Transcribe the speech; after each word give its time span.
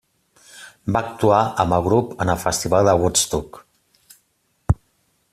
Va 0.95 1.01
actuar 1.07 1.41
amb 1.63 1.75
el 1.77 1.83
grup 1.87 2.15
en 2.25 2.31
el 2.35 2.41
festival 2.45 2.89
de 2.91 2.95
Woodstock. 3.03 4.79